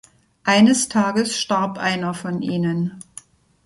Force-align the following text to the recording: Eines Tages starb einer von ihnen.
Eines 0.45 0.89
Tages 0.89 1.37
starb 1.39 1.77
einer 1.77 2.15
von 2.15 2.41
ihnen. 2.41 3.03